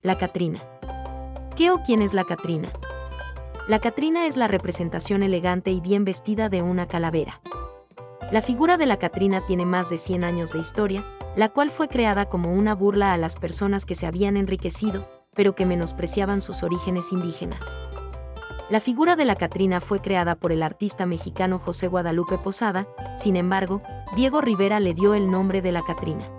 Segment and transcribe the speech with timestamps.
[0.00, 0.60] La Catrina.
[1.56, 2.70] ¿Qué o quién es la Catrina?
[3.66, 7.40] La Catrina es la representación elegante y bien vestida de una calavera.
[8.30, 11.02] La figura de la Catrina tiene más de 100 años de historia,
[11.34, 15.56] la cual fue creada como una burla a las personas que se habían enriquecido, pero
[15.56, 17.76] que menospreciaban sus orígenes indígenas.
[18.70, 22.86] La figura de la Catrina fue creada por el artista mexicano José Guadalupe Posada,
[23.16, 23.82] sin embargo,
[24.14, 26.37] Diego Rivera le dio el nombre de la Catrina.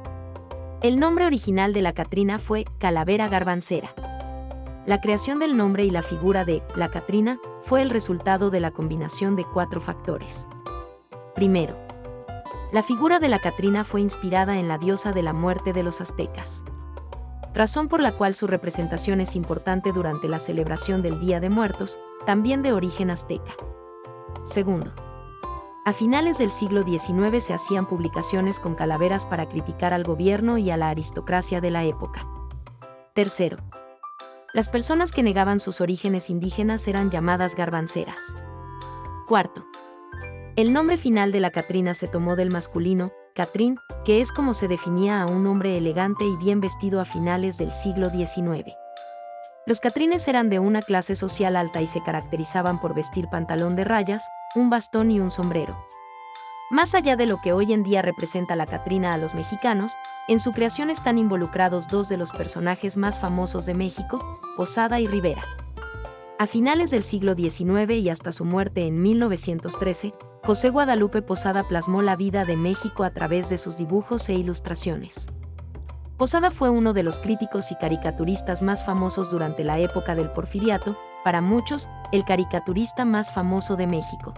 [0.82, 3.94] El nombre original de la Catrina fue Calavera Garbancera.
[4.86, 8.72] La creación del nombre y la figura de la Catrina fue el resultado de la
[8.72, 10.48] combinación de cuatro factores.
[11.36, 11.76] Primero,
[12.72, 16.00] la figura de la Catrina fue inspirada en la diosa de la muerte de los
[16.00, 16.64] aztecas.
[17.54, 22.00] Razón por la cual su representación es importante durante la celebración del Día de Muertos,
[22.26, 23.54] también de origen azteca.
[24.46, 24.94] Segundo,
[25.90, 30.70] a finales del siglo XIX se hacían publicaciones con calaveras para criticar al gobierno y
[30.70, 32.28] a la aristocracia de la época.
[33.16, 33.58] Tercero,
[34.54, 38.36] las personas que negaban sus orígenes indígenas eran llamadas garbanceras.
[39.28, 39.66] Cuarto,
[40.56, 44.68] el nombre final de la Catrina se tomó del masculino, Catrín, que es como se
[44.68, 48.76] definía a un hombre elegante y bien vestido a finales del siglo XIX.
[49.70, 53.84] Los catrines eran de una clase social alta y se caracterizaban por vestir pantalón de
[53.84, 55.86] rayas, un bastón y un sombrero.
[56.72, 59.94] Más allá de lo que hoy en día representa la Catrina a los mexicanos,
[60.28, 65.06] en su creación están involucrados dos de los personajes más famosos de México, Posada y
[65.06, 65.44] Rivera.
[66.40, 72.02] A finales del siglo XIX y hasta su muerte en 1913, José Guadalupe Posada plasmó
[72.02, 75.28] la vida de México a través de sus dibujos e ilustraciones.
[76.20, 80.98] Posada fue uno de los críticos y caricaturistas más famosos durante la época del porfiriato,
[81.24, 84.34] para muchos, el caricaturista más famoso de México.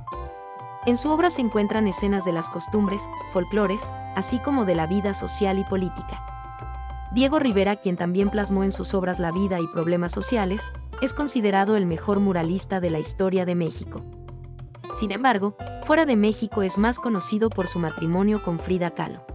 [0.85, 3.01] En su obra se encuentran escenas de las costumbres,
[3.31, 3.81] folclores,
[4.15, 6.23] así como de la vida social y política.
[7.13, 10.61] Diego Rivera, quien también plasmó en sus obras la vida y problemas sociales,
[11.01, 14.03] es considerado el mejor muralista de la historia de México.
[14.93, 19.25] Sin embargo, fuera de México es más conocido por su matrimonio con Frida Kahlo.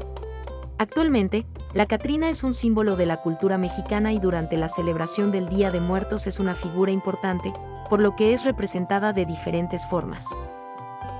[0.78, 5.48] Actualmente, la Catrina es un símbolo de la cultura mexicana y durante la celebración del
[5.48, 7.52] Día de Muertos es una figura importante,
[7.88, 10.26] por lo que es representada de diferentes formas.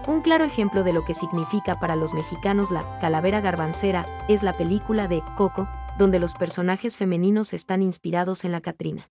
[0.06, 4.53] Un claro ejemplo de lo que significa para los mexicanos la calavera garbancera es la
[4.53, 5.69] película de Coco,
[5.99, 9.11] donde los personajes femeninos están inspirados en la Catrina.